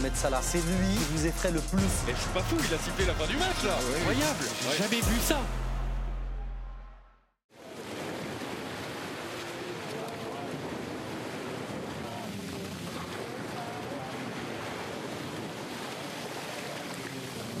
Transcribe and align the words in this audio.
Mohamed 0.00 0.16
Salah. 0.16 0.40
C'est 0.42 0.58
lui 0.58 0.94
qui 0.94 1.04
vous 1.12 1.26
effraie 1.26 1.50
le 1.50 1.60
plus. 1.60 1.82
Mais 2.06 2.14
je 2.14 2.20
suis 2.20 2.30
pas 2.32 2.40
fou, 2.40 2.56
il 2.58 2.74
a 2.74 2.78
sifflé 2.78 3.04
la 3.04 3.12
fin 3.12 3.26
du 3.26 3.36
match 3.36 3.64
là. 3.64 3.76
Incroyable. 3.98 4.44
J'ai 4.70 4.82
jamais 4.82 4.96
vu 4.96 5.20
ça. 5.20 5.38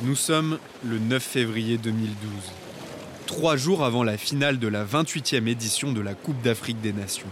Nous 0.02 0.16
sommes 0.16 0.58
le 0.82 0.98
9 0.98 1.22
février 1.22 1.76
2012, 1.76 2.16
trois 3.26 3.56
jours 3.56 3.84
avant 3.84 4.02
la 4.02 4.16
finale 4.16 4.58
de 4.58 4.66
la 4.66 4.82
28e 4.82 5.46
édition 5.46 5.92
de 5.92 6.00
la 6.00 6.14
Coupe 6.14 6.40
d'Afrique 6.40 6.80
des 6.80 6.94
Nations. 6.94 7.28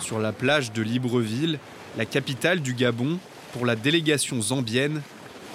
Sur 0.00 0.18
la 0.18 0.32
plage 0.32 0.72
de 0.72 0.82
Libreville, 0.82 1.60
la 1.96 2.04
capitale 2.04 2.60
du 2.60 2.74
Gabon, 2.74 3.20
pour 3.52 3.66
la 3.66 3.76
délégation 3.76 4.40
zambienne, 4.40 5.02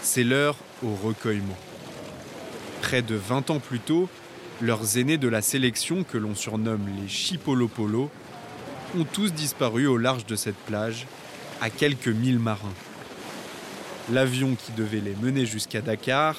c'est 0.01 0.23
l'heure 0.23 0.57
au 0.83 0.93
recueillement. 0.95 1.57
Près 2.81 3.01
de 3.01 3.15
20 3.15 3.49
ans 3.49 3.59
plus 3.59 3.79
tôt, 3.79 4.09
leurs 4.61 4.97
aînés 4.97 5.17
de 5.17 5.27
la 5.27 5.41
sélection, 5.41 6.03
que 6.03 6.17
l'on 6.17 6.35
surnomme 6.35 6.87
les 7.01 7.07
Chipolopolo, 7.07 8.09
ont 8.97 9.03
tous 9.03 9.33
disparu 9.33 9.87
au 9.87 9.97
large 9.97 10.25
de 10.25 10.35
cette 10.35 10.55
plage, 10.55 11.07
à 11.61 11.69
quelques 11.69 12.07
milles 12.07 12.39
marins. 12.39 12.73
L'avion 14.11 14.55
qui 14.55 14.71
devait 14.73 14.99
les 14.99 15.15
mener 15.15 15.45
jusqu'à 15.45 15.81
Dakar 15.81 16.35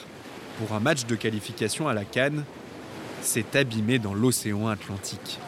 pour 0.58 0.74
un 0.74 0.80
match 0.80 1.04
de 1.06 1.16
qualification 1.16 1.88
à 1.88 1.94
la 1.94 2.04
Cannes 2.04 2.44
s'est 3.22 3.56
abîmé 3.56 3.98
dans 3.98 4.14
l'océan 4.14 4.68
Atlantique. 4.68 5.38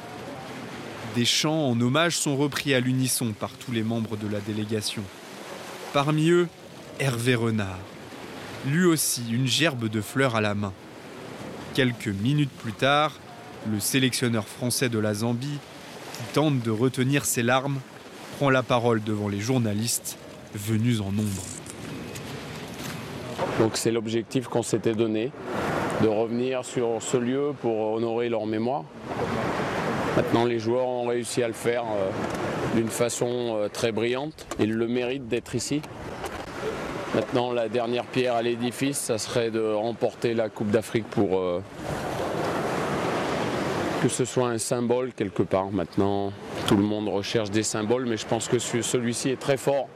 Des 1.15 1.25
chants 1.25 1.69
en 1.71 1.81
hommage 1.81 2.17
sont 2.17 2.37
repris 2.37 2.75
à 2.75 2.81
l'unisson 2.81 3.33
par 3.39 3.51
tous 3.53 3.73
les 3.73 3.83
membres 3.83 4.17
de 4.17 4.27
la 4.27 4.41
délégation. 4.41 5.05
Parmi 5.95 6.29
eux, 6.29 6.49
Hervé 7.01 7.35
Renard, 7.35 7.79
lui 8.67 8.85
aussi 8.85 9.23
une 9.33 9.47
gerbe 9.47 9.89
de 9.89 10.03
fleurs 10.03 10.37
à 10.37 10.43
la 10.43 10.55
main. 10.55 10.75
Quelques 11.73 12.09
minutes 12.09 12.51
plus 12.51 12.75
tard, 12.75 13.13
le 13.73 13.81
sélectionneur 13.81 14.47
français 14.47 14.91
de 14.91 14.99
la 14.99 15.15
Zambie, 15.15 15.59
qui 16.13 16.35
tente 16.35 16.61
de 16.61 16.71
retenir 16.71 17.25
ses 17.25 17.43
larmes, 17.43 17.79
prend 18.37 18.51
la 18.51 18.63
parole 18.63 19.03
devant 19.03 19.29
les 19.29 19.41
journalistes 19.41 20.19
venus 20.55 21.01
en 21.01 21.11
nombre. 21.11 21.43
Donc 23.59 23.77
c'est 23.79 23.91
l'objectif 23.91 24.47
qu'on 24.47 24.63
s'était 24.63 24.95
donné, 24.95 25.33
de 26.03 26.09
revenir 26.09 26.67
sur 26.67 27.01
ce 27.01 27.17
lieu 27.17 27.53
pour 27.63 27.95
honorer 27.95 28.29
leur 28.29 28.45
mémoire. 28.45 28.85
Maintenant 30.19 30.47
les 30.47 30.59
joueurs 30.59 30.89
ont 30.89 31.07
réussi 31.07 31.45
à 31.45 31.47
le 31.47 31.55
faire 31.55 31.85
euh, 31.85 32.11
d'une 32.75 32.89
façon 32.89 33.57
euh, 33.57 33.69
très 33.69 33.93
brillante. 33.93 34.49
Ils 34.59 34.75
le 34.75 34.89
méritent 34.89 35.29
d'être 35.29 35.55
ici. 35.55 35.81
Maintenant 37.15 37.53
la 37.53 37.69
dernière 37.69 38.03
pierre 38.03 38.35
à 38.35 38.43
l'édifice, 38.43 38.99
ça 38.99 39.17
serait 39.19 39.53
de 39.53 39.61
remporter 39.61 40.35
la 40.35 40.49
Coupe 40.49 40.73
d'Afrique 40.73 41.07
pour 41.09 41.39
euh, 41.39 41.63
que 44.03 44.09
ce 44.09 44.25
soit 44.25 44.49
un 44.49 44.59
symbole 44.59 45.13
quelque 45.13 45.45
part. 45.45 45.71
Maintenant 45.71 46.33
tout 46.67 46.77
le 46.77 46.83
monde 46.83 47.09
recherche 47.09 47.53
des 47.53 47.63
symboles, 47.63 48.07
mais 48.07 48.17
je 48.17 48.27
pense 48.27 48.49
que 48.49 48.59
celui-ci 48.59 49.31
est 49.31 49.39
très 49.39 49.57
fort 49.57 49.87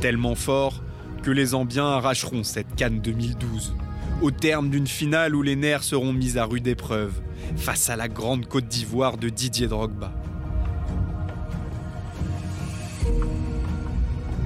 Tellement 0.00 0.34
fort 0.34 0.80
que 1.22 1.30
les 1.30 1.46
Zambiens 1.46 1.86
arracheront 1.86 2.44
cette 2.44 2.74
Cannes 2.76 3.00
2012, 3.00 3.74
au 4.22 4.30
terme 4.30 4.70
d'une 4.70 4.86
finale 4.86 5.34
où 5.34 5.42
les 5.42 5.56
nerfs 5.56 5.84
seront 5.84 6.12
mis 6.12 6.38
à 6.38 6.44
rude 6.44 6.66
épreuve 6.66 7.12
face 7.56 7.90
à 7.90 7.96
la 7.96 8.08
grande 8.08 8.46
Côte 8.46 8.68
d'Ivoire 8.68 9.16
de 9.16 9.28
Didier 9.28 9.66
Drogba. 9.66 10.12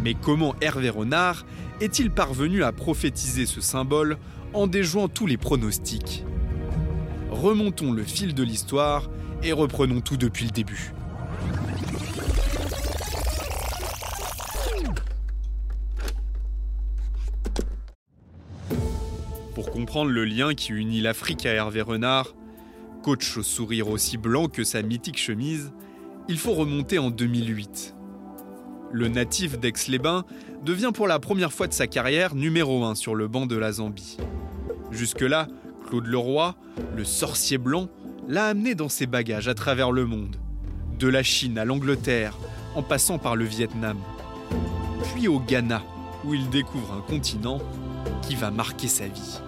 Mais 0.03 0.15
comment 0.15 0.54
Hervé 0.60 0.91
Renard 0.91 1.47
est-il 1.81 2.10
parvenu 2.10 2.62
à 2.62 2.72
prophétiser 2.72 3.47
ce 3.47 3.60
symbole 3.60 4.19
en 4.53 4.66
déjouant 4.66 5.09
tous 5.09 5.27
les 5.27 5.37
pronostics? 5.37 6.25
Remontons 7.31 7.93
le 7.93 8.03
fil 8.03 8.34
de 8.34 8.43
l'histoire 8.43 9.09
et 9.43 9.53
reprenons 9.53 10.00
tout 10.00 10.16
depuis 10.16 10.44
le 10.44 10.50
début. 10.50 10.93
Pour 19.54 19.70
comprendre 19.70 20.10
le 20.10 20.25
lien 20.25 20.53
qui 20.54 20.72
unit 20.72 21.00
l'Afrique 21.00 21.47
à 21.47 21.53
Hervé 21.53 21.81
Renard, 21.81 22.34
coach 23.04 23.37
au 23.37 23.44
sourire 23.44 23.88
aussi 23.88 24.16
blanc 24.16 24.48
que 24.48 24.65
sa 24.65 24.82
mythique 24.82 25.16
chemise, 25.16 25.72
il 26.28 26.38
faut 26.38 26.54
remonter 26.54 26.98
en 26.98 27.10
2008. 27.10 27.94
Le 28.91 29.06
natif 29.06 29.56
d'Aix-les-Bains 29.60 30.25
devient 30.65 30.91
pour 30.92 31.06
la 31.06 31.20
première 31.20 31.53
fois 31.53 31.69
de 31.69 31.72
sa 31.72 31.87
carrière 31.87 32.34
numéro 32.34 32.84
1 32.84 32.97
sur 32.97 33.15
le 33.15 33.28
banc 33.28 33.47
de 33.47 33.56
la 33.56 33.70
Zambie. 33.70 34.16
Jusque-là, 34.91 35.47
Claude 35.86 36.06
Leroy, 36.06 36.56
le 36.97 37.04
sorcier 37.04 37.59
blanc, 37.59 37.88
l'a 38.26 38.47
amené 38.47 38.75
dans 38.75 38.88
ses 38.88 39.06
bagages 39.06 39.47
à 39.47 39.54
travers 39.54 39.92
le 39.92 40.04
monde. 40.04 40.36
De 40.98 41.06
la 41.06 41.22
Chine 41.22 41.59
à 41.59 41.65
l'Angleterre, 41.65 42.36
en 42.75 42.82
passant 42.82 43.19
par 43.19 43.36
le 43.36 43.44
Vietnam. 43.44 43.98
Puis 45.15 45.28
au 45.28 45.38
Ghana, 45.38 45.82
où 46.25 46.34
il 46.34 46.48
découvre 46.50 46.92
un 46.94 47.09
continent 47.09 47.60
qui 48.22 48.34
va 48.34 48.50
marquer 48.50 48.88
sa 48.88 49.06
vie. 49.06 49.41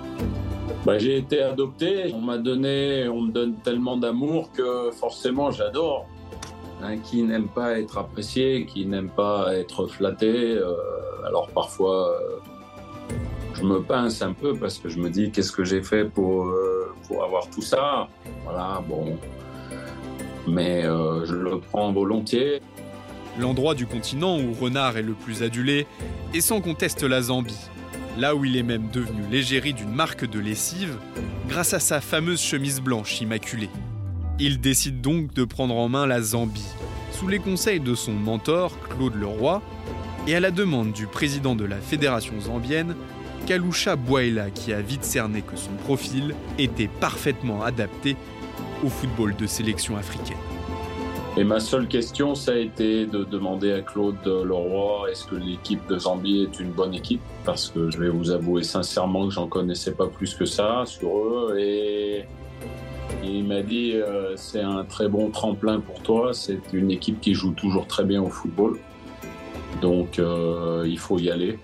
Bah, 0.85 0.99
j'ai 0.99 1.17
été 1.17 1.43
adopté, 1.43 2.13
on 2.15 2.21
m'a 2.21 2.39
donné, 2.39 3.09
on 3.09 3.23
me 3.23 3.33
donne 3.33 3.57
tellement 3.57 3.97
d'amour 3.97 4.53
que 4.53 4.91
forcément 4.93 5.51
j'adore. 5.51 6.07
Hein, 6.83 6.99
qui 6.99 7.23
n'aime 7.23 7.49
pas 7.49 7.79
être 7.79 7.97
apprécié, 7.97 8.67
qui 8.67 8.85
n'aime 8.85 9.09
pas 9.09 9.55
être 9.55 9.87
flatté. 9.87 10.57
Euh, 10.57 10.75
alors 11.27 11.49
parfois, 11.49 12.11
euh, 12.11 13.15
je 13.55 13.63
me 13.63 13.83
pince 13.83 14.21
un 14.21 14.35
peu 14.35 14.55
parce 14.55 14.79
que 14.79 14.91
je 14.91 14.99
me 14.99 15.09
dis 15.09 15.31
qu'est-ce 15.31 15.53
que 15.53 15.65
j'ai 15.65 15.83
fait 15.83 16.05
pour, 16.05 16.45
euh, 16.45 16.93
pour 17.09 17.25
avoir 17.25 17.49
tout 17.49 17.63
ça? 17.63 18.09
Voilà, 18.45 18.83
bon. 18.87 19.19
Mais 20.47 20.83
je 20.83 21.35
le 21.35 21.59
prends 21.59 21.93
volontiers. 21.93 22.61
L'endroit 23.41 23.75
du 23.75 23.87
continent 23.87 24.39
où 24.39 24.53
Renard 24.53 24.97
est 24.97 25.03
le 25.03 25.15
plus 25.15 25.43
adulé 25.43 25.89
est 26.35 26.41
sans 26.41 26.61
conteste 26.61 27.03
la 27.03 27.21
Zambie 27.23 27.69
là 28.17 28.35
où 28.35 28.45
il 28.45 28.57
est 28.57 28.63
même 28.63 28.89
devenu 28.93 29.23
l'égérie 29.31 29.75
d'une 29.75 29.93
marque 29.93 30.25
de 30.29 30.39
lessive 30.39 30.97
grâce 31.49 31.75
à 31.75 31.81
sa 31.81 32.01
fameuse 32.01 32.41
chemise 32.41 32.81
blanche 32.81 33.21
immaculée. 33.21 33.71
Il 34.39 34.61
décide 34.61 35.01
donc 35.01 35.33
de 35.35 35.45
prendre 35.45 35.77
en 35.77 35.89
main 35.89 36.07
la 36.07 36.21
Zambie, 36.21 36.67
sous 37.13 37.29
les 37.29 37.39
conseils 37.39 37.81
de 37.81 37.95
son 37.95 38.13
mentor 38.13 38.73
Claude 38.89 39.15
Leroy, 39.15 39.63
et 40.27 40.35
à 40.35 40.41
la 40.41 40.51
demande 40.51 40.93
du 40.93 41.07
président 41.07 41.55
de 41.55 41.65
la 41.65 41.77
fédération 41.77 42.39
zambienne, 42.41 42.97
Kalusha 43.47 43.97
Bwaila, 43.97 44.51
qui 44.51 44.73
a 44.73 44.81
vite 44.81 45.05
cerné 45.05 45.43
que 45.43 45.57
son 45.57 45.73
profil 45.85 46.35
était 46.59 46.89
parfaitement 46.89 47.63
adapté 47.63 48.17
au 48.85 48.89
football 48.89 49.37
de 49.37 49.47
sélection 49.47 49.97
africaine. 49.97 50.37
Et 51.39 51.45
ma 51.45 51.61
seule 51.61 51.87
question, 51.87 52.35
ça 52.35 52.53
a 52.53 52.57
été 52.57 53.05
de 53.05 53.23
demander 53.23 53.71
à 53.73 53.83
Claude 53.83 54.25
Leroy 54.25 55.11
est-ce 55.11 55.27
que 55.27 55.35
l'équipe 55.35 55.87
de 55.87 55.99
Zambie 55.99 56.45
est 56.45 56.59
une 56.61 56.71
bonne 56.71 56.95
équipe? 56.95 57.21
Parce 57.45 57.69
que 57.69 57.91
je 57.91 57.99
vais 57.99 58.09
vous 58.09 58.31
avouer 58.31 58.63
sincèrement 58.63 59.29
que 59.29 59.35
j'en 59.35 59.47
connaissais 59.47 59.93
pas 59.93 60.07
plus 60.07 60.35
que 60.35 60.47
ça 60.47 60.85
sur 60.87 61.11
eux. 61.19 61.57
Et 61.59 62.25
il 63.23 63.45
m'a 63.45 63.61
dit 63.61 63.93
euh, 63.95 64.35
c'est 64.37 64.63
un 64.63 64.85
très 64.85 65.09
bon 65.09 65.29
tremplin 65.29 65.79
pour 65.81 66.01
toi. 66.01 66.33
C'est 66.33 66.73
une 66.73 66.91
équipe 66.91 67.21
qui 67.21 67.35
joue 67.35 67.53
toujours 67.53 67.87
très 67.87 68.05
bien 68.05 68.23
au 68.23 68.31
football. 68.31 68.79
Donc 69.83 70.19
euh, 70.19 70.85
il 70.87 70.99
faut 70.99 71.19
y 71.19 71.31
aller. 71.31 71.59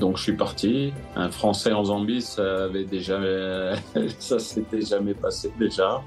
Donc 0.00 0.16
je 0.16 0.24
suis 0.24 0.36
parti. 0.36 0.92
Un 1.14 1.30
Français 1.30 1.72
en 1.72 1.84
Zambie, 1.84 2.22
ça 2.22 2.64
avait 2.64 2.84
déjà, 2.84 3.20
ça 4.18 4.40
s'était 4.40 4.82
jamais 4.82 5.14
passé 5.14 5.52
déjà. 5.60 6.02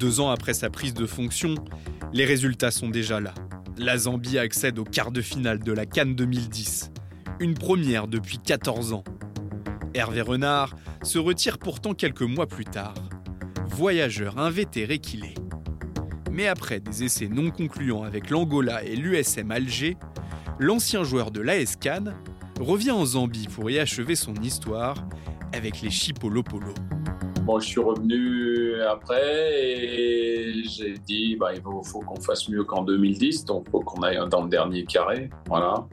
Deux 0.00 0.18
ans 0.18 0.30
après 0.30 0.54
sa 0.54 0.70
prise 0.70 0.94
de 0.94 1.04
fonction, 1.04 1.56
les 2.14 2.24
résultats 2.24 2.70
sont 2.70 2.88
déjà 2.88 3.20
là. 3.20 3.34
La 3.76 3.98
Zambie 3.98 4.38
accède 4.38 4.78
au 4.78 4.84
quart 4.84 5.12
de 5.12 5.20
finale 5.20 5.58
de 5.58 5.72
la 5.72 5.84
Cannes 5.84 6.14
2010, 6.14 6.90
une 7.38 7.52
première 7.52 8.08
depuis 8.08 8.38
14 8.38 8.94
ans. 8.94 9.04
Hervé 9.92 10.22
Renard 10.22 10.74
se 11.02 11.18
retire 11.18 11.58
pourtant 11.58 11.92
quelques 11.92 12.22
mois 12.22 12.46
plus 12.46 12.64
tard, 12.64 12.94
voyageur 13.66 14.38
invétéré 14.38 15.00
qu'il 15.00 15.22
est. 15.22 15.36
Mais 16.32 16.48
après 16.48 16.80
des 16.80 17.04
essais 17.04 17.28
non 17.28 17.50
concluants 17.50 18.02
avec 18.02 18.30
l'Angola 18.30 18.82
et 18.82 18.96
l'USM 18.96 19.50
Alger, 19.50 19.98
l'ancien 20.58 21.04
joueur 21.04 21.30
de 21.30 21.42
l'AS 21.42 21.76
Cannes 21.76 22.14
revient 22.58 22.92
en 22.92 23.04
Zambie 23.04 23.48
pour 23.48 23.70
y 23.70 23.78
achever 23.78 24.14
son 24.14 24.34
histoire 24.36 24.96
avec 25.52 25.82
les 25.82 25.90
Chipolopolo. 25.90 26.72
Bon, 27.44 27.58
je 27.58 27.66
suis 27.66 27.80
revenu 27.80 28.80
après 28.82 29.64
et 29.64 30.62
j'ai 30.64 30.94
dit 30.98 31.36
bah, 31.36 31.54
il 31.54 31.62
faut, 31.62 32.00
qu'on 32.00 32.20
fasse 32.20 32.48
mieux 32.48 32.64
qu'en 32.64 32.82
2010, 32.82 33.44
donc 33.46 33.64
il 33.66 33.70
faut 33.70 33.80
qu'on 33.80 34.02
aille 34.02 34.18
dans 34.30 34.42
le 34.42 34.48
dernier 34.48 34.84
carré. 34.84 35.30
Voilà. 35.46 35.86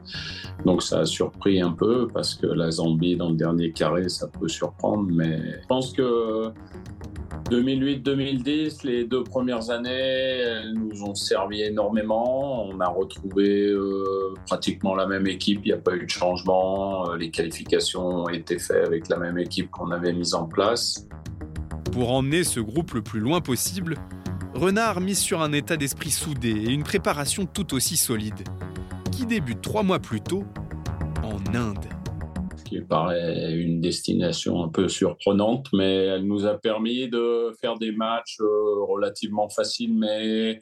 Donc 0.64 0.82
ça 0.82 1.00
a 1.00 1.06
surpris 1.06 1.60
un 1.60 1.72
peu 1.72 2.06
parce 2.12 2.34
que 2.34 2.46
la 2.46 2.70
Zambie 2.70 3.16
dans 3.16 3.30
le 3.30 3.36
dernier 3.36 3.72
carré, 3.72 4.08
ça 4.08 4.28
peut 4.28 4.48
surprendre, 4.48 5.08
mais 5.10 5.38
je 5.62 5.66
pense 5.66 5.92
que 5.92 6.52
2008-2010, 7.50 8.86
les 8.86 9.04
deux 9.04 9.24
premières 9.24 9.70
années, 9.70 9.90
elles 9.90 10.74
nous 10.74 11.02
ont 11.02 11.14
servi 11.14 11.62
énormément. 11.62 12.66
On 12.66 12.78
a 12.80 12.88
retrouvé 12.88 13.68
euh, 13.68 14.34
pratiquement 14.46 14.94
la 14.94 15.06
même 15.06 15.26
équipe, 15.26 15.60
il 15.64 15.68
n'y 15.68 15.72
a 15.72 15.80
pas 15.80 15.94
eu 15.94 16.04
de 16.04 16.10
changement. 16.10 17.10
Euh, 17.10 17.16
les 17.16 17.30
qualifications 17.30 18.06
ont 18.06 18.28
été 18.28 18.58
faites 18.58 18.86
avec 18.86 19.08
la 19.08 19.16
même 19.16 19.38
équipe 19.38 19.70
qu'on 19.70 19.90
avait 19.90 20.12
mise 20.12 20.34
en 20.34 20.44
place. 20.44 21.06
Pour 21.92 22.12
emmener 22.12 22.44
ce 22.44 22.60
groupe 22.60 22.92
le 22.92 23.02
plus 23.02 23.20
loin 23.20 23.40
possible, 23.40 23.96
Renard 24.54 25.00
mise 25.00 25.18
sur 25.18 25.40
un 25.40 25.52
état 25.52 25.78
d'esprit 25.78 26.10
soudé 26.10 26.50
et 26.50 26.70
une 26.70 26.82
préparation 26.82 27.46
tout 27.46 27.74
aussi 27.74 27.96
solide, 27.96 28.46
qui 29.10 29.24
débute 29.24 29.62
trois 29.62 29.82
mois 29.82 30.00
plus 30.00 30.20
tôt 30.20 30.44
en 31.22 31.54
Inde 31.54 31.97
qui 32.68 32.80
paraît 32.80 33.54
une 33.54 33.80
destination 33.80 34.62
un 34.62 34.68
peu 34.68 34.88
surprenante, 34.88 35.68
mais 35.72 36.04
elle 36.04 36.24
nous 36.24 36.46
a 36.46 36.58
permis 36.58 37.08
de 37.08 37.52
faire 37.60 37.78
des 37.78 37.92
matchs 37.92 38.38
euh, 38.40 38.84
relativement 38.84 39.48
faciles, 39.48 39.94
mais 39.94 40.60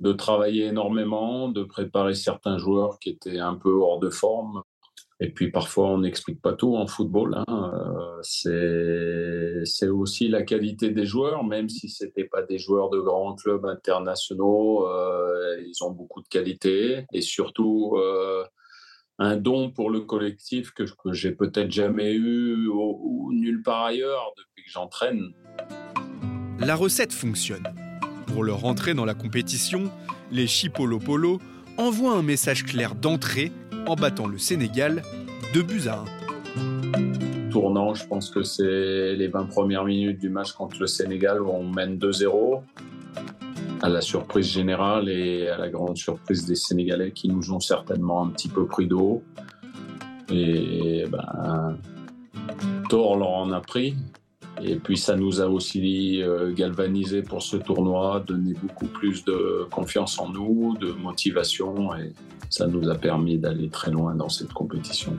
de 0.00 0.12
travailler 0.12 0.66
énormément, 0.66 1.48
de 1.48 1.64
préparer 1.64 2.14
certains 2.14 2.58
joueurs 2.58 2.98
qui 2.98 3.10
étaient 3.10 3.38
un 3.38 3.54
peu 3.54 3.72
hors 3.72 3.98
de 3.98 4.10
forme. 4.10 4.62
Et 5.20 5.30
puis 5.30 5.50
parfois, 5.50 5.88
on 5.88 5.98
n'explique 5.98 6.40
pas 6.40 6.52
tout 6.52 6.76
en 6.76 6.86
football. 6.86 7.42
Hein. 7.46 7.72
Euh, 8.46 9.64
c'est 9.64 9.88
aussi 9.88 10.28
la 10.28 10.42
qualité 10.42 10.90
des 10.90 11.06
joueurs, 11.06 11.42
même 11.42 11.68
si 11.68 11.88
ce 11.88 12.04
n'étaient 12.04 12.28
pas 12.28 12.42
des 12.42 12.58
joueurs 12.58 12.90
de 12.90 13.00
grands 13.00 13.34
clubs 13.34 13.64
internationaux. 13.66 14.86
Euh, 14.86 15.60
ils 15.66 15.82
ont 15.82 15.90
beaucoup 15.90 16.22
de 16.22 16.28
qualité. 16.28 17.06
Et 17.12 17.20
surtout, 17.20 17.96
un 19.18 19.36
don 19.36 19.70
pour 19.70 19.90
le 19.90 20.00
collectif 20.00 20.70
que, 20.72 20.84
que 20.84 21.12
j'ai 21.12 21.32
peut-être 21.32 21.70
jamais 21.70 22.14
eu 22.14 22.68
ou, 22.68 23.32
nulle 23.32 23.62
part 23.62 23.84
ailleurs 23.84 24.32
depuis 24.36 24.64
que 24.64 24.70
j'entraîne. 24.70 25.32
La 26.60 26.76
recette 26.76 27.12
fonctionne. 27.12 27.64
Pour 28.28 28.44
leur 28.44 28.64
entrée 28.64 28.94
dans 28.94 29.04
la 29.04 29.14
compétition, 29.14 29.90
les 30.30 30.46
Chipolo 30.46 30.98
Polo 30.98 31.40
envoient 31.76 32.14
un 32.14 32.22
message 32.22 32.64
clair 32.64 32.94
d'entrée 32.94 33.52
en 33.86 33.96
battant 33.96 34.26
le 34.26 34.38
Sénégal 34.38 35.02
de 35.54 35.62
buts 35.62 35.88
à 35.88 36.04
1. 36.56 37.50
Tournant, 37.50 37.94
je 37.94 38.06
pense 38.06 38.30
que 38.30 38.42
c'est 38.42 39.14
les 39.16 39.28
20 39.28 39.46
premières 39.46 39.84
minutes 39.84 40.18
du 40.18 40.28
match 40.28 40.52
contre 40.52 40.78
le 40.80 40.86
Sénégal 40.86 41.40
où 41.40 41.48
on 41.48 41.68
mène 41.68 41.96
2-0 41.96 42.62
à 43.82 43.88
la 43.88 44.00
surprise 44.00 44.50
générale 44.50 45.08
et 45.08 45.48
à 45.48 45.56
la 45.56 45.68
grande 45.68 45.96
surprise 45.96 46.46
des 46.46 46.56
Sénégalais 46.56 47.12
qui 47.12 47.28
nous 47.28 47.52
ont 47.52 47.60
certainement 47.60 48.24
un 48.24 48.28
petit 48.28 48.48
peu 48.48 48.66
pris 48.66 48.86
d'eau. 48.86 49.22
Et 50.30 51.04
ben, 51.10 51.78
tort 52.88 53.16
leur 53.16 53.30
en 53.30 53.52
a 53.52 53.60
pris. 53.60 53.94
Et 54.62 54.76
puis 54.76 54.96
ça 54.96 55.14
nous 55.14 55.40
a 55.40 55.46
aussi 55.46 56.20
euh, 56.20 56.52
galvanisé 56.52 57.22
pour 57.22 57.42
ce 57.42 57.56
tournoi, 57.56 58.24
donné 58.26 58.54
beaucoup 58.54 58.86
plus 58.86 59.24
de 59.24 59.66
confiance 59.70 60.18
en 60.18 60.30
nous, 60.30 60.76
de 60.80 60.90
motivation, 60.90 61.94
et 61.94 62.12
ça 62.50 62.66
nous 62.66 62.88
a 62.90 62.96
permis 62.96 63.38
d'aller 63.38 63.68
très 63.68 63.92
loin 63.92 64.16
dans 64.16 64.28
cette 64.28 64.52
compétition. 64.52 65.16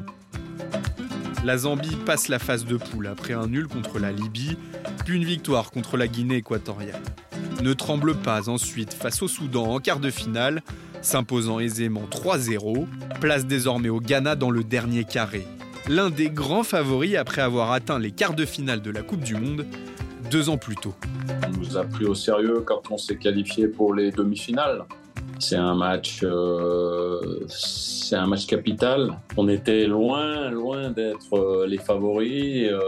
La 1.46 1.58
Zambie 1.58 1.96
passe 2.06 2.28
la 2.28 2.38
phase 2.38 2.66
de 2.66 2.76
poule 2.76 3.08
après 3.08 3.32
un 3.32 3.48
nul 3.48 3.70
contre 3.70 3.98
la 3.98 4.12
Libye, 4.12 4.58
puis 5.06 5.16
une 5.16 5.24
victoire 5.24 5.72
contre 5.72 5.96
la 5.96 6.10
Guinée 6.10 6.38
équatoriale 6.38 7.02
ne 7.62 7.74
tremble 7.74 8.16
pas 8.16 8.50
ensuite 8.50 8.94
face 8.94 9.22
au 9.22 9.28
Soudan 9.28 9.66
en 9.74 9.80
quart 9.80 10.00
de 10.00 10.10
finale, 10.10 10.62
s'imposant 11.02 11.60
aisément 11.60 12.04
3-0, 12.10 12.86
place 13.20 13.46
désormais 13.46 13.90
au 13.90 14.00
Ghana 14.00 14.36
dans 14.36 14.52
le 14.52 14.64
dernier 14.64 15.04
carré. 15.04 15.46
L'un 15.88 16.10
des 16.10 16.30
grands 16.30 16.64
favoris 16.64 17.16
après 17.16 17.42
avoir 17.42 17.72
atteint 17.72 18.00
les 18.00 18.12
quarts 18.12 18.36
de 18.36 18.46
finale 18.46 18.82
de 18.82 18.92
la 18.92 19.02
Coupe 19.02 19.24
du 19.24 19.36
Monde 19.36 19.66
deux 20.30 20.50
ans 20.50 20.58
plus 20.58 20.76
tôt. 20.76 20.94
On 21.48 21.58
nous 21.58 21.78
a 21.78 21.84
pris 21.84 22.06
au 22.06 22.16
sérieux 22.16 22.62
quand 22.66 22.84
on 22.92 22.98
s'est 22.98 23.18
qualifié 23.18 23.68
pour 23.68 23.94
les 23.94 24.12
demi-finales. 24.12 24.86
C'est 25.40 25.56
un 25.56 25.74
match, 25.74 26.20
euh, 26.24 27.46
c'est 27.48 28.16
un 28.16 28.28
match 28.28 28.46
capital. 28.46 29.18
On 29.38 29.48
était 29.48 29.88
loin, 29.88 30.50
loin 30.50 30.90
d'être 30.92 31.34
euh, 31.34 31.66
les 31.66 31.78
favoris. 31.78 32.70
Euh, 32.70 32.80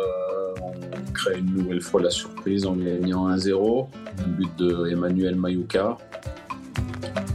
une 1.37 1.53
nouvelle 1.53 1.81
fois 1.81 2.01
la 2.01 2.09
surprise 2.09 2.65
en 2.65 2.75
gagnant 2.75 3.29
1-0, 3.29 3.87
un 4.19 4.27
but 4.27 4.49
de 4.57 4.89
Emmanuel 4.89 5.35
Mayuka. 5.35 5.97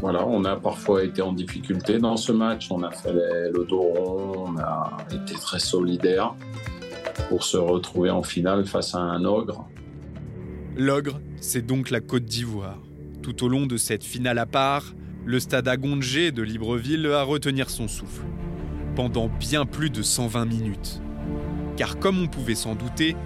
Voilà, 0.00 0.26
on 0.26 0.44
a 0.44 0.56
parfois 0.56 1.04
été 1.04 1.22
en 1.22 1.32
difficulté 1.32 1.98
dans 1.98 2.16
ce 2.16 2.32
match. 2.32 2.70
On 2.70 2.82
a 2.82 2.90
fait 2.90 3.12
le 3.12 3.66
on 3.72 4.56
a 4.58 4.96
été 5.12 5.34
très 5.34 5.58
solidaire 5.58 6.34
pour 7.28 7.44
se 7.44 7.56
retrouver 7.56 8.10
en 8.10 8.22
finale 8.22 8.66
face 8.66 8.94
à 8.94 8.98
un 8.98 9.24
ogre. 9.24 9.68
L'ogre, 10.76 11.20
c'est 11.40 11.64
donc 11.64 11.90
la 11.90 12.00
Côte 12.00 12.24
d'Ivoire. 12.24 12.78
Tout 13.22 13.44
au 13.44 13.48
long 13.48 13.66
de 13.66 13.76
cette 13.76 14.04
finale 14.04 14.38
à 14.38 14.46
part, 14.46 14.94
le 15.24 15.40
stade 15.40 15.66
Agongé 15.66 16.30
de 16.30 16.42
Libreville 16.42 17.06
a 17.06 17.22
retenir 17.22 17.70
son 17.70 17.88
souffle. 17.88 18.24
Pendant 18.94 19.28
bien 19.28 19.64
plus 19.64 19.90
de 19.90 20.02
120 20.02 20.44
minutes 20.44 21.00
car 21.76 21.98
comme 21.98 22.20
on 22.20 22.26
pouvait 22.26 22.54
s'en 22.54 22.74
douter, 22.74 23.16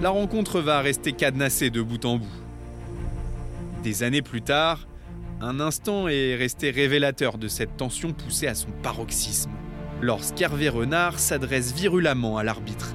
la 0.00 0.10
rencontre 0.10 0.60
va 0.60 0.80
rester 0.80 1.12
cadenassée 1.12 1.70
de 1.70 1.82
bout 1.82 2.04
en 2.04 2.16
bout. 2.16 2.26
Des 3.82 4.02
années 4.02 4.22
plus 4.22 4.42
tard, 4.42 4.86
un 5.40 5.60
instant 5.60 6.08
est 6.08 6.36
resté 6.36 6.70
révélateur 6.70 7.38
de 7.38 7.48
cette 7.48 7.76
tension 7.76 8.12
poussée 8.12 8.46
à 8.46 8.54
son 8.54 8.70
paroxysme, 8.82 9.50
lorsqu'Hervé 10.00 10.68
Renard 10.68 11.18
s'adresse 11.18 11.72
virulemment 11.72 12.38
à 12.38 12.44
l'arbitre, 12.44 12.94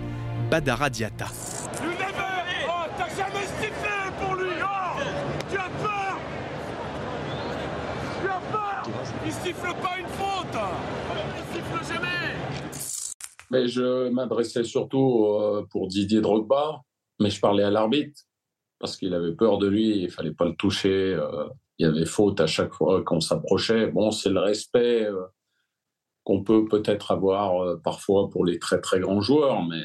Badara 0.50 0.90
Diata. 0.90 1.28
Oh, 1.32 2.72
t'as 2.98 3.10
jamais 3.10 3.46
pour 4.20 4.36
lui. 4.36 4.50
Oh, 4.62 5.00
Tu 5.50 5.58
as 5.58 5.70
peur. 5.82 6.20
Tu 8.22 8.28
as 8.28 8.42
peur. 8.52 8.84
Il 9.26 9.32
siffle 9.32 9.74
pas 9.82 9.98
une 10.00 10.08
faute. 10.08 10.60
Il 11.36 11.56
siffle 11.56 11.94
jamais. 11.94 12.36
Mais 13.52 13.68
je 13.68 14.10
m'adressais 14.10 14.64
surtout 14.64 15.26
euh, 15.40 15.66
pour 15.70 15.88
Didier 15.88 16.22
Drogba, 16.22 16.82
mais 17.20 17.30
je 17.30 17.40
parlais 17.40 17.64
à 17.64 17.72
l'arbitre 17.72 18.22
parce 18.80 18.98
qu'il 18.98 19.14
avait 19.14 19.34
peur 19.34 19.58
de 19.58 19.68
lui, 19.68 20.04
il 20.04 20.12
fallait 20.12 20.34
pas 20.34 20.46
le 20.46 20.56
toucher. 20.56 21.14
Euh, 21.14 21.48
il 21.78 21.86
y 21.86 21.90
avait 21.90 22.06
faute 22.06 22.40
à 22.40 22.48
chaque 22.48 22.74
fois 22.74 23.04
qu'on 23.04 23.20
s'approchait. 23.20 23.88
Bon, 23.88 24.12
c'est 24.12 24.30
le 24.30 24.40
respect 24.40 25.06
euh, 25.06 25.26
qu'on 26.24 26.44
peut 26.44 26.66
peut-être 26.66 27.12
avoir 27.12 27.80
parfois 27.82 28.30
pour 28.30 28.46
les 28.46 28.60
très 28.60 28.82
très 28.82 29.00
grands 29.00 29.22
joueurs, 29.22 29.64
mais 29.64 29.82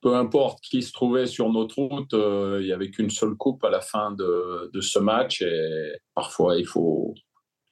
peu 0.00 0.16
importe 0.16 0.60
qui 0.62 0.82
se 0.82 0.92
trouvait 0.92 1.26
sur 1.26 1.50
notre 1.50 1.82
route, 1.82 2.12
il 2.12 2.64
n'y 2.64 2.72
avait 2.72 2.90
qu'une 2.90 3.10
seule 3.10 3.34
coupe 3.34 3.62
à 3.64 3.70
la 3.70 3.80
fin 3.80 4.12
de, 4.12 4.70
de, 4.72 4.80
ce 4.80 4.98
match 4.98 5.42
et 5.42 5.92
parfois 6.14 6.56
il 6.56 6.66
faut 6.66 7.14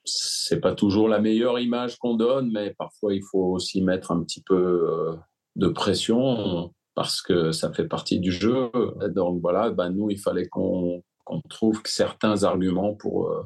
c'est 0.07 0.59
pas 0.59 0.73
toujours 0.73 1.09
la 1.09 1.19
meilleure 1.19 1.59
image 1.59 1.97
qu'on 1.97 2.15
donne, 2.15 2.51
mais 2.51 2.73
parfois 2.77 3.13
il 3.13 3.23
faut 3.23 3.43
aussi 3.43 3.81
mettre 3.81 4.11
un 4.11 4.23
petit 4.23 4.41
peu 4.41 4.55
euh, 4.55 5.15
de 5.55 5.67
pression 5.67 6.73
parce 6.97 7.21
que 7.21 7.51
ça 7.51 7.71
fait 7.71 7.87
partie 7.87 8.19
du 8.19 8.31
jeu. 8.31 8.71
Donc 9.09 9.39
voilà, 9.39 9.69
ben 9.69 9.91
nous, 9.91 10.09
il 10.09 10.19
fallait 10.19 10.47
qu'on 10.47 11.03
trouve 11.47 11.79
certains 11.85 12.43
arguments 12.43 12.95
pour, 12.95 13.29
euh, 13.29 13.43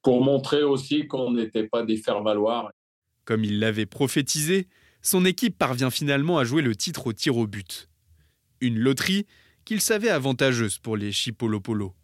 pour 0.00 0.22
montrer 0.22 0.62
aussi 0.62 1.08
qu'on 1.08 1.32
n'était 1.32 1.66
pas 1.66 1.82
des 1.82 1.96
faire-valoir. 1.96 2.70
Comme 3.24 3.42
il 3.42 3.58
l'avait 3.58 3.84
prophétisé, 3.84 4.68
son 5.02 5.24
équipe 5.24 5.58
parvient 5.58 5.90
finalement 5.90 6.38
à 6.38 6.44
jouer 6.44 6.62
le 6.62 6.76
titre 6.76 7.08
au 7.08 7.12
tir 7.12 7.36
au 7.36 7.48
but. 7.48 7.88
Une 8.60 8.78
loterie 8.78 9.26
qu'il 9.64 9.80
savait 9.80 10.10
avantageuse 10.10 10.78
pour 10.78 10.96
les 10.96 11.10
Chipolopolo 11.10 11.94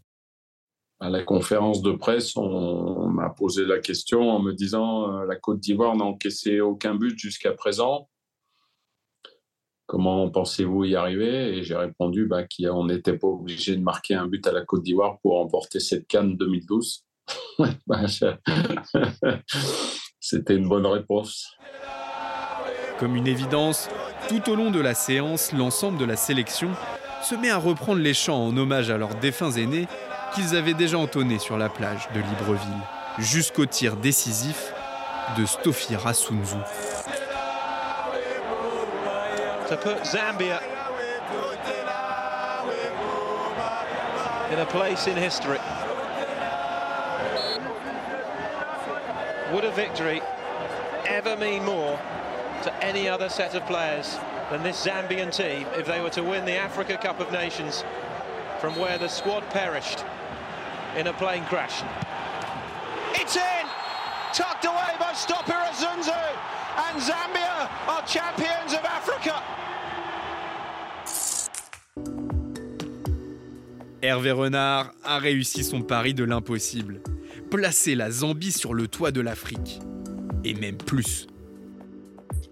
à 1.00 1.10
la 1.10 1.22
conférence 1.22 1.82
de 1.82 1.92
presse, 1.92 2.34
on, 2.36 3.08
m'a 3.08 3.28
posé 3.28 3.66
la 3.66 3.78
question 3.78 4.30
en 4.30 4.40
me 4.40 4.52
disant 4.52 5.12
euh, 5.12 5.26
la 5.26 5.36
Côte 5.36 5.60
d'Ivoire 5.60 5.94
n'a 5.96 6.04
encaissé 6.04 6.60
aucun 6.60 6.94
but 6.94 7.18
jusqu'à 7.18 7.52
présent. 7.52 8.08
Comment 9.86 10.30
pensez-vous 10.30 10.84
y 10.84 10.96
arriver? 10.96 11.58
Et 11.58 11.62
j'ai 11.62 11.76
répondu 11.76 12.26
bah, 12.26 12.44
qu'on 12.44 12.86
n'était 12.86 13.18
pas 13.18 13.28
obligé 13.28 13.76
de 13.76 13.82
marquer 13.82 14.14
un 14.14 14.26
but 14.26 14.46
à 14.46 14.52
la 14.52 14.62
Côte 14.62 14.82
d'Ivoire 14.82 15.18
pour 15.20 15.34
remporter 15.34 15.80
cette 15.80 16.06
Cannes 16.06 16.36
2012. 16.38 17.04
Bah, 17.86 18.00
c'était 20.20 20.56
une 20.56 20.68
bonne 20.68 20.86
réponse. 20.86 21.56
Comme 22.98 23.16
une 23.16 23.26
évidence, 23.26 23.88
tout 24.28 24.50
au 24.50 24.54
long 24.54 24.70
de 24.70 24.80
la 24.80 24.94
séance, 24.94 25.52
l'ensemble 25.52 25.98
de 25.98 26.04
la 26.04 26.16
sélection 26.16 26.70
se 27.22 27.34
met 27.34 27.50
à 27.50 27.58
reprendre 27.58 28.00
les 28.00 28.14
chants 28.14 28.46
en 28.46 28.56
hommage 28.56 28.90
à 28.90 28.98
leurs 28.98 29.14
défunts 29.16 29.52
aînés 29.52 29.86
qu'ils 30.34 30.56
avaient 30.56 30.74
déjà 30.74 30.98
entonné 30.98 31.38
sur 31.38 31.56
la 31.56 31.68
plage 31.68 32.08
de 32.14 32.20
Libreville, 32.20 32.82
jusqu'au 33.18 33.66
tir 33.66 33.96
décisif 33.96 34.72
de 35.38 35.46
Stofi 35.46 35.94
Rasunzu. 39.76 40.74
in 44.54 44.60
a 44.60 44.66
place 44.66 45.08
in 45.08 45.16
history. 45.16 45.58
Would 49.52 49.64
a 49.64 49.72
victory 49.72 50.22
ever 51.06 51.36
mean 51.36 51.64
more 51.64 51.98
to 52.62 52.84
any 52.84 53.08
other 53.08 53.28
set 53.28 53.54
of 53.54 53.66
players 53.66 54.16
than 54.50 54.62
this 54.62 54.84
Zambian 54.84 55.34
team 55.34 55.66
if 55.76 55.86
they 55.86 56.00
were 56.00 56.10
to 56.10 56.22
win 56.22 56.44
the 56.44 56.56
Africa 56.56 56.96
Cup 56.96 57.18
of 57.18 57.32
Nations 57.32 57.82
from 58.60 58.76
where 58.76 58.96
the 58.96 59.08
squad 59.08 59.42
perished 59.50 60.04
in 60.96 61.08
a 61.08 61.12
plane 61.14 61.44
crash? 61.46 61.82
It's 63.14 63.34
in! 63.34 63.66
Tucked 64.32 64.66
away 64.66 64.94
by 65.00 65.12
Stopper 65.14 65.52
Zunzu! 65.72 66.63
Hervé 74.02 74.32
Renard 74.32 74.92
a 75.02 75.18
réussi 75.18 75.64
son 75.64 75.80
pari 75.80 76.12
de 76.12 76.24
l'impossible. 76.24 77.00
Placer 77.50 77.94
la 77.94 78.10
Zambie 78.10 78.52
sur 78.52 78.74
le 78.74 78.86
toit 78.86 79.12
de 79.12 79.20
l'Afrique. 79.20 79.80
Et 80.44 80.54
même 80.54 80.76
plus. 80.76 81.26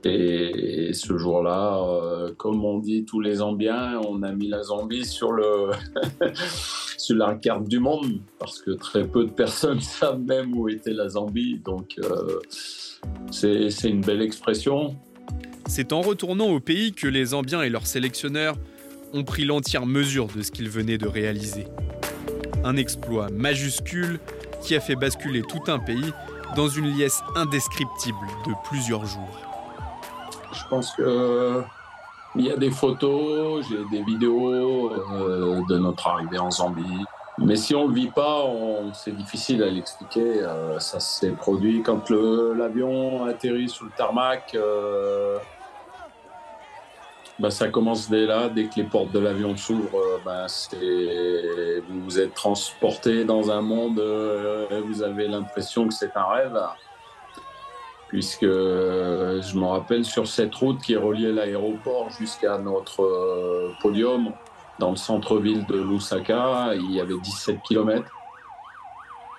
Et 0.04 0.90
ce 0.92 1.16
jour-là, 1.16 1.78
euh, 1.78 2.32
comme 2.36 2.64
on 2.64 2.78
dit 2.78 3.04
tous 3.04 3.20
les 3.20 3.36
Zambiens, 3.36 4.00
on 4.08 4.22
a 4.22 4.32
mis 4.32 4.48
la 4.48 4.62
Zambie 4.62 5.04
sur, 5.04 5.32
la 7.10 7.34
carte 7.34 7.68
du 7.68 7.78
monde, 7.78 8.20
parce 8.38 8.60
que 8.60 8.72
très 8.72 9.06
peu 9.06 9.26
de 9.26 9.30
personnes 9.30 9.80
savent 9.80 10.20
même 10.20 10.56
où 10.56 10.68
était 10.68 10.92
la 10.92 11.08
Zambie. 11.08 11.60
Donc 11.64 11.96
euh, 12.02 12.40
c'est 13.30 13.88
une 13.88 14.00
belle 14.00 14.22
expression. 14.22 14.96
C'est 15.66 15.92
en 15.92 16.00
retournant 16.00 16.48
au 16.48 16.58
pays 16.58 16.92
que 16.92 17.06
les 17.06 17.26
Zambiens 17.26 17.62
et 17.62 17.70
leurs 17.70 17.86
sélectionneurs 17.86 18.56
ont 19.12 19.24
pris 19.24 19.44
l'entière 19.44 19.86
mesure 19.86 20.26
de 20.34 20.42
ce 20.42 20.50
qu'ils 20.50 20.68
venaient 20.68 20.98
de 20.98 21.06
réaliser. 21.06 21.66
Un 22.64 22.76
exploit 22.76 23.28
majuscule 23.30 24.18
qui 24.62 24.74
a 24.74 24.80
fait 24.80 24.96
basculer 24.96 25.42
tout 25.42 25.70
un 25.70 25.78
pays 25.78 26.12
dans 26.56 26.68
une 26.68 26.96
liesse 26.96 27.20
indescriptible 27.34 28.26
de 28.46 28.52
plusieurs 28.68 29.06
jours. 29.06 29.51
Je 30.52 30.64
pense 30.68 30.92
que 30.92 31.62
il 32.34 32.46
y 32.46 32.50
a 32.50 32.56
des 32.56 32.70
photos, 32.70 33.66
j'ai 33.68 33.84
des 33.90 34.02
vidéos 34.04 34.90
euh, 34.90 35.60
de 35.68 35.78
notre 35.78 36.06
arrivée 36.06 36.38
en 36.38 36.50
Zambie. 36.50 37.04
Mais 37.38 37.56
si 37.56 37.74
on 37.74 37.84
ne 37.84 37.88
le 37.88 37.94
vit 37.94 38.10
pas, 38.10 38.44
c'est 38.94 39.14
difficile 39.14 39.62
à 39.62 39.66
l'expliquer. 39.66 40.42
Euh, 40.42 40.78
ça 40.78 41.00
s'est 41.00 41.30
produit 41.30 41.82
quand 41.82 42.10
l'avion 42.10 43.24
atterrit 43.24 43.68
sous 43.68 43.84
le 43.84 43.90
tarmac. 43.96 44.54
Euh, 44.54 45.38
bah, 47.38 47.50
ça 47.50 47.68
commence 47.68 48.08
dès 48.08 48.26
là, 48.26 48.48
dès 48.48 48.66
que 48.66 48.76
les 48.76 48.84
portes 48.84 49.10
de 49.10 49.18
l'avion 49.18 49.56
s'ouvrent, 49.56 49.98
euh, 49.98 50.18
bah, 50.24 50.46
vous 51.88 52.20
êtes 52.20 52.34
transporté 52.34 53.24
dans 53.24 53.50
un 53.50 53.62
monde, 53.62 53.98
euh, 53.98 54.80
vous 54.86 55.02
avez 55.02 55.26
l'impression 55.26 55.88
que 55.88 55.94
c'est 55.94 56.16
un 56.16 56.24
rêve. 56.24 56.60
Puisque 58.12 58.42
euh, 58.42 59.40
je 59.40 59.56
me 59.56 59.64
rappelle 59.64 60.04
sur 60.04 60.28
cette 60.28 60.54
route 60.54 60.78
qui 60.82 60.94
reliait 60.94 61.32
l'aéroport 61.32 62.10
jusqu'à 62.10 62.58
notre 62.58 63.72
podium, 63.80 64.32
dans 64.78 64.90
le 64.90 64.96
centre-ville 64.96 65.64
de 65.66 65.80
Lusaka, 65.80 66.74
il 66.74 66.92
y 66.92 67.00
avait 67.00 67.18
17 67.18 67.62
km. 67.66 68.06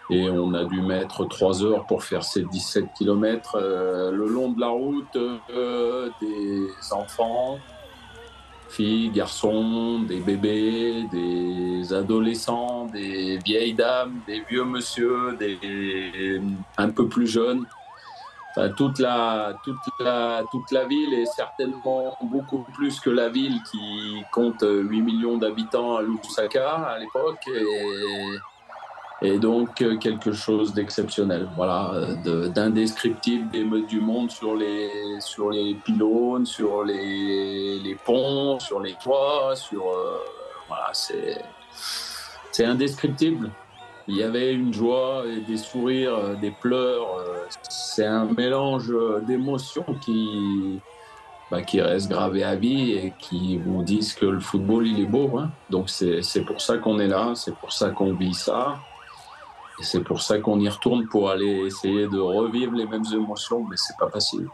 Et 0.10 0.28
on 0.28 0.56
a 0.56 0.66
dû 0.66 0.82
mettre 0.82 1.26
3 1.26 1.64
heures 1.64 1.86
pour 1.86 2.04
faire 2.04 2.24
ces 2.24 2.44
17 2.44 2.86
km. 2.98 3.60
le 3.60 4.28
long 4.28 4.52
de 4.52 4.60
la 4.60 4.70
route, 4.70 5.18
des 6.20 6.68
enfants, 6.92 7.60
filles, 8.74 9.12
garçons, 9.12 10.00
des 10.00 10.20
bébés, 10.20 11.06
des 11.12 11.94
adolescents, 11.94 12.88
des 12.88 13.38
vieilles 13.38 13.76
dames, 13.76 14.20
des 14.28 14.42
vieux 14.50 14.66
monsieur, 14.66 15.38
des 15.38 16.42
un 16.78 16.90
peu 16.90 17.08
plus 17.08 17.28
jeunes. 17.28 17.66
Toute, 18.76 19.00
la, 19.00 19.56
toute, 19.64 19.78
la, 20.00 20.44
toute 20.52 20.72
la 20.72 20.86
ville 20.86 21.14
est 21.14 21.26
certainement 21.26 22.18
beaucoup 22.22 22.66
plus 22.74 23.00
que 23.00 23.10
la 23.10 23.30
ville 23.30 23.60
qui 23.72 24.24
compte 24.32 24.64
8 24.64 25.02
millions 25.02 25.38
d'habitants 25.38 25.98
à 25.98 26.02
Lusaka 26.02 26.74
à 26.74 27.00
l'époque. 27.00 27.48
Et, 27.48 28.38
et 29.24 29.40
donc 29.40 29.76
quelque 29.76 30.34
chose 30.34 30.74
d'exceptionnel, 30.74 31.48
voilà, 31.56 31.94
d'indescriptible 32.54 33.50
des 33.52 33.64
meutes 33.64 33.88
du 33.88 34.02
monde 34.02 34.30
sur 34.30 34.54
les, 34.54 34.92
sur 35.22 35.50
les 35.50 35.76
pylônes, 35.76 36.46
sur 36.46 36.84
les, 36.84 37.80
les 37.80 37.96
ponts, 37.96 38.60
sur 38.60 38.82
les 38.82 38.96
toits, 38.96 39.56
sur 39.56 39.88
euh, 39.88 40.20
voilà, 40.68 40.90
c'est 40.94 42.66
indescriptible. 42.66 43.50
Il 44.08 44.18
y 44.18 44.24
avait 44.24 44.54
une 44.54 44.74
joie 44.74 45.24
et 45.28 45.40
des 45.42 45.58
sourires, 45.58 46.16
euh, 46.16 46.36
des 46.36 46.52
pleurs. 46.52 47.08
C'est 47.70 48.06
un 48.06 48.26
mélange 48.26 48.92
d'émotions 49.26 49.86
qui 50.04 50.82
bah, 51.54 51.62
qui 51.62 51.82
reste 51.82 52.10
gravé 52.10 52.44
à 52.44 52.56
vie 52.56 52.94
et 52.94 53.14
qui 53.20 53.58
vous 53.58 53.84
disent 53.84 54.16
que 54.16 54.26
le 54.26 54.40
football 54.40 54.88
il 54.88 55.00
est 55.02 55.06
beau. 55.06 55.38
Hein. 55.38 55.52
Donc 55.70 55.88
c'est 55.88 56.42
pour 56.48 56.60
ça 56.60 56.80
qu'on 56.80 56.98
est 56.98 57.08
là, 57.08 57.34
c'est 57.36 57.54
pour 57.56 57.72
ça 57.72 57.92
qu'on 57.92 58.14
vit 58.14 58.34
ça. 58.34 58.80
Et 59.80 59.84
c'est 59.84 60.00
pour 60.00 60.24
ça 60.24 60.40
qu'on 60.40 60.60
y 60.60 60.68
retourne 60.68 61.08
pour 61.08 61.30
aller 61.30 61.68
essayer 61.68 62.08
de 62.08 62.18
revivre 62.18 62.74
les 62.74 62.88
mêmes 62.88 63.06
émotions, 63.14 63.64
mais 63.70 63.76
c'est 63.78 63.96
pas 64.00 64.10
facile. 64.10 64.48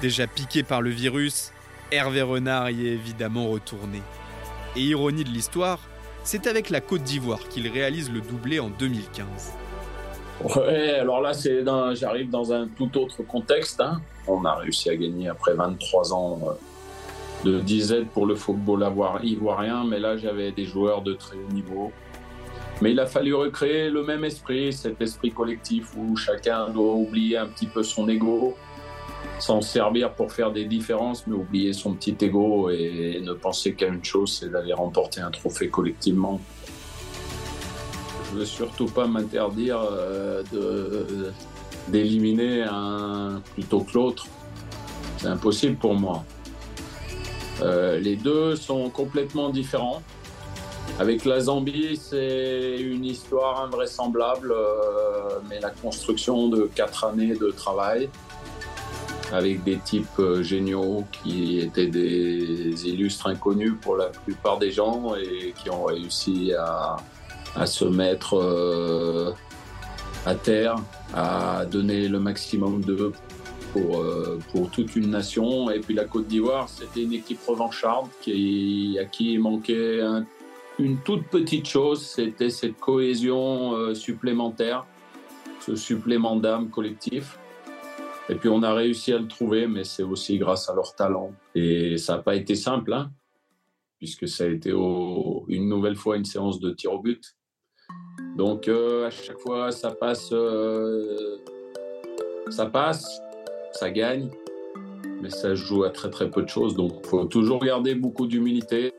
Déjà 0.00 0.26
piqué 0.26 0.62
par 0.62 0.80
le 0.80 0.88
virus, 0.88 1.52
Hervé 1.90 2.22
Renard 2.22 2.70
y 2.70 2.86
est 2.86 2.92
évidemment 2.92 3.48
retourné. 3.48 4.02
Et 4.76 4.80
ironie 4.80 5.24
de 5.24 5.30
l'histoire, 5.30 5.80
c'est 6.24 6.46
avec 6.46 6.70
la 6.70 6.80
Côte 6.80 7.02
d'Ivoire 7.02 7.40
qu'il 7.48 7.68
réalise 7.68 8.10
le 8.10 8.20
doublé 8.20 8.60
en 8.60 8.68
2015. 8.68 9.26
Ouais, 10.44 10.90
alors 10.90 11.20
là, 11.20 11.32
j'arrive 11.94 12.30
dans 12.30 12.52
un 12.52 12.68
tout 12.68 12.96
autre 12.98 13.22
contexte. 13.22 13.80
Hein. 13.80 14.00
On 14.26 14.44
a 14.44 14.54
réussi 14.54 14.90
à 14.90 14.96
gagner 14.96 15.28
après 15.28 15.54
23 15.54 16.12
ans 16.12 16.40
euh, 16.46 16.52
de 17.44 17.60
10 17.60 17.92
aides 17.92 18.08
pour 18.08 18.26
le 18.26 18.36
football 18.36 18.86
ivoirien, 19.22 19.84
mais 19.84 19.98
là 19.98 20.16
j'avais 20.16 20.52
des 20.52 20.64
joueurs 20.64 21.02
de 21.02 21.14
très 21.14 21.36
haut 21.36 21.52
niveau. 21.52 21.92
Mais 22.80 22.92
il 22.92 23.00
a 23.00 23.06
fallu 23.06 23.34
recréer 23.34 23.90
le 23.90 24.04
même 24.04 24.24
esprit, 24.24 24.72
cet 24.72 25.00
esprit 25.00 25.32
collectif 25.32 25.88
où 25.96 26.16
chacun 26.16 26.68
doit 26.68 26.94
oublier 26.94 27.36
un 27.36 27.46
petit 27.46 27.66
peu 27.66 27.82
son 27.82 28.08
ego, 28.08 28.56
s'en 29.38 29.60
servir 29.60 30.12
pour 30.12 30.32
faire 30.32 30.52
des 30.52 30.64
différences, 30.64 31.26
mais 31.26 31.34
oublier 31.34 31.72
son 31.72 31.94
petit 31.94 32.16
ego 32.20 32.70
et 32.70 33.20
ne 33.22 33.32
penser 33.32 33.74
qu'à 33.74 33.86
une 33.86 34.04
chose, 34.04 34.38
c'est 34.38 34.50
d'aller 34.50 34.72
remporter 34.72 35.20
un 35.20 35.30
trophée 35.30 35.68
collectivement. 35.68 36.40
Je 38.26 38.34
ne 38.34 38.40
veux 38.40 38.46
surtout 38.46 38.86
pas 38.86 39.06
m'interdire 39.06 39.80
euh, 39.80 40.42
d'éliminer 41.88 42.62
un 42.62 43.40
plutôt 43.54 43.80
que 43.80 43.92
l'autre. 43.94 44.26
C'est 45.16 45.28
impossible 45.28 45.76
pour 45.76 45.94
moi. 45.94 46.24
Euh, 47.62 47.98
les 47.98 48.16
deux 48.16 48.54
sont 48.54 48.90
complètement 48.90 49.48
différents. 49.48 50.02
Avec 50.98 51.24
la 51.24 51.40
Zambie, 51.40 51.96
c'est 51.96 52.76
une 52.80 53.04
histoire 53.04 53.62
invraisemblable, 53.62 54.52
euh, 54.52 55.38
mais 55.48 55.60
la 55.60 55.70
construction 55.70 56.48
de 56.48 56.68
quatre 56.74 57.04
années 57.04 57.34
de 57.34 57.50
travail 57.50 58.08
avec 59.32 59.62
des 59.64 59.78
types 59.78 60.18
euh, 60.18 60.42
géniaux 60.42 61.04
qui 61.12 61.60
étaient 61.60 61.86
des 61.86 62.88
illustres 62.88 63.28
inconnus 63.28 63.74
pour 63.80 63.96
la 63.96 64.06
plupart 64.06 64.58
des 64.58 64.70
gens 64.70 65.14
et 65.16 65.52
qui 65.52 65.70
ont 65.70 65.84
réussi 65.84 66.52
à, 66.54 66.96
se 67.66 67.84
mettre 67.84 69.34
à 70.26 70.34
terre, 70.34 70.76
à 71.14 71.64
donner 71.64 72.08
le 72.08 72.20
maximum 72.20 72.82
d'eux 72.82 73.12
pour, 73.72 74.00
euh, 74.00 74.38
pour 74.52 74.70
toute 74.70 74.94
une 74.96 75.10
nation. 75.10 75.70
Et 75.70 75.80
puis 75.80 75.94
la 75.94 76.04
Côte 76.04 76.26
d'Ivoire, 76.26 76.68
c'était 76.68 77.02
une 77.02 77.14
équipe 77.14 77.40
revancharde 77.46 78.08
qui, 78.20 78.98
à 79.00 79.04
qui 79.04 79.32
il 79.32 79.40
manquait 79.40 80.00
une 80.78 80.98
toute 80.98 81.24
petite 81.24 81.66
chose, 81.66 82.04
c'était 82.06 82.50
cette 82.50 82.78
cohésion 82.78 83.74
euh, 83.74 83.94
supplémentaire, 83.94 84.86
ce 85.60 85.74
supplément 85.74 86.36
d'âme 86.36 86.68
collectif. 86.68 87.38
Et 88.28 88.34
puis 88.34 88.48
on 88.48 88.62
a 88.62 88.74
réussi 88.74 89.12
à 89.12 89.18
le 89.18 89.26
trouver, 89.26 89.66
mais 89.66 89.84
c'est 89.84 90.02
aussi 90.02 90.38
grâce 90.38 90.68
à 90.68 90.74
leur 90.74 90.94
talent. 90.94 91.32
Et 91.54 91.96
ça 91.96 92.16
n'a 92.16 92.22
pas 92.22 92.34
été 92.34 92.54
simple, 92.54 92.92
hein, 92.92 93.10
puisque 93.98 94.28
ça 94.28 94.44
a 94.44 94.48
été 94.48 94.70
une 94.70 95.68
nouvelle 95.68 95.96
fois 95.96 96.16
une 96.16 96.24
séance 96.24 96.60
de 96.60 96.70
tir 96.70 96.92
au 96.92 97.00
but. 97.00 97.36
Donc 98.36 98.68
euh, 98.68 99.06
à 99.06 99.10
chaque 99.10 99.38
fois, 99.38 99.72
ça 99.72 99.90
passe, 99.90 100.32
ça 102.50 102.66
passe 102.66 103.20
ça 103.72 103.90
gagne, 103.90 104.30
mais 105.22 105.30
ça 105.30 105.54
joue 105.54 105.84
à 105.84 105.90
très 105.90 106.10
très 106.10 106.30
peu 106.30 106.42
de 106.42 106.48
choses. 106.48 106.74
Donc 106.74 106.92
il 107.04 107.08
faut 107.08 107.24
toujours 107.24 107.60
garder 107.60 107.94
beaucoup 107.94 108.26
d'humilité. 108.26 108.92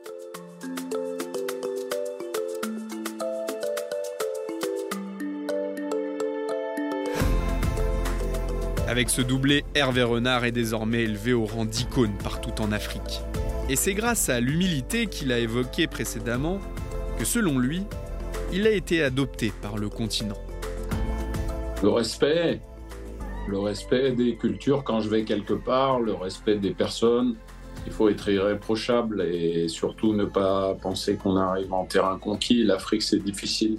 Avec 9.00 9.08
ce 9.08 9.22
doublé, 9.22 9.64
Hervé 9.74 10.02
Renard 10.02 10.44
est 10.44 10.52
désormais 10.52 11.04
élevé 11.04 11.32
au 11.32 11.46
rang 11.46 11.64
d'icône 11.64 12.12
partout 12.22 12.60
en 12.60 12.70
Afrique. 12.70 13.22
Et 13.70 13.74
c'est 13.74 13.94
grâce 13.94 14.28
à 14.28 14.40
l'humilité 14.40 15.06
qu'il 15.06 15.32
a 15.32 15.38
évoquée 15.38 15.86
précédemment 15.86 16.58
que 17.18 17.24
selon 17.24 17.58
lui, 17.58 17.80
il 18.52 18.66
a 18.66 18.70
été 18.70 19.02
adopté 19.02 19.54
par 19.62 19.78
le 19.78 19.88
continent. 19.88 20.36
Le 21.82 21.88
respect, 21.88 22.60
le 23.48 23.58
respect 23.58 24.12
des 24.12 24.36
cultures 24.36 24.84
quand 24.84 25.00
je 25.00 25.08
vais 25.08 25.24
quelque 25.24 25.54
part, 25.54 26.00
le 26.00 26.12
respect 26.12 26.56
des 26.56 26.74
personnes. 26.74 27.36
Il 27.86 27.92
faut 27.92 28.10
être 28.10 28.28
irréprochable 28.28 29.22
et 29.22 29.68
surtout 29.68 30.12
ne 30.12 30.26
pas 30.26 30.74
penser 30.74 31.16
qu'on 31.16 31.36
arrive 31.36 31.72
en 31.72 31.86
terrain 31.86 32.18
conquis. 32.18 32.64
L'Afrique, 32.64 33.00
c'est 33.00 33.24
difficile. 33.24 33.78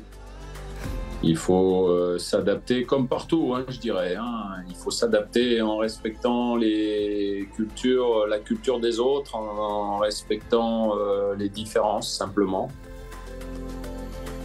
Il 1.23 1.37
faut 1.37 1.87
euh, 1.87 2.17
s'adapter 2.17 2.83
comme 2.83 3.07
partout, 3.07 3.53
hein, 3.55 3.63
je 3.69 3.77
dirais. 3.77 4.15
Hein. 4.15 4.63
Il 4.67 4.75
faut 4.75 4.89
s'adapter 4.89 5.61
en 5.61 5.77
respectant 5.77 6.55
les 6.55 7.47
cultures, 7.55 8.25
la 8.27 8.39
culture 8.39 8.79
des 8.79 8.99
autres, 8.99 9.35
en, 9.35 9.99
respectant 9.99 10.97
euh, 10.97 11.35
les 11.35 11.49
différences 11.49 12.11
simplement. 12.11 12.69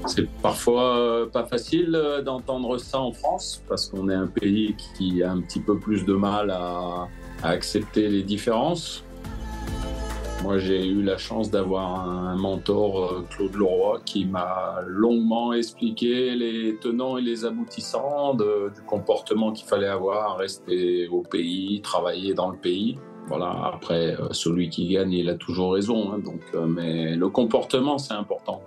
C'est 0.07 0.29
parfois 0.43 0.99
euh, 0.99 1.27
pas 1.27 1.45
facile 1.45 1.99
d'entendre 2.25 2.77
ça 2.79 3.01
en 3.01 3.13
France 3.13 3.63
parce 3.69 3.89
qu'on 3.89 4.11
est 4.11 4.15
un 4.15 4.27
pays 4.27 4.77
qui 4.77 5.23
a 5.23 5.33
un 5.33 5.41
petit 5.41 5.61
peu 5.61 5.79
plus 5.79 6.05
de 6.05 6.13
mal 6.13 6.51
à 6.51 7.09
accepter 7.43 8.09
les 8.09 8.23
différences. 8.23 9.03
Moi, 10.47 10.59
j'ai 10.59 10.87
eu 10.87 11.03
la 11.03 11.19
chance 11.19 11.51
d'avoir 11.51 12.09
un 12.09 12.37
mentor, 12.37 13.03
euh, 13.03 13.27
Claude 13.29 13.57
Leroy, 13.57 14.01
qui 14.05 14.25
m'a 14.25 14.77
longuement 14.87 15.53
expliqué 15.53 16.37
les 16.37 16.77
tenants 16.77 17.19
et 17.19 17.21
les 17.21 17.45
aboutissants 17.45 18.35
du 18.35 18.81
comportement 18.87 19.51
qu'il 19.51 19.67
fallait 19.67 19.89
avoir, 19.89 20.37
rester 20.37 21.09
au 21.09 21.23
pays, 21.23 21.81
travailler 21.81 22.33
dans 22.33 22.49
le 22.49 22.57
pays. 22.57 22.97
Voilà, 23.27 23.73
après, 23.75 24.15
euh, 24.21 24.29
celui 24.31 24.69
qui 24.69 24.87
gagne, 24.87 25.15
il 25.15 25.29
a 25.31 25.35
toujours 25.35 25.73
raison. 25.73 26.13
Hein, 26.13 26.21
donc, 26.21 26.43
euh, 26.55 26.65
mais 26.65 27.17
le 27.17 27.29
comportement, 27.29 27.99
c'est 27.99 28.15
important. 28.15 28.63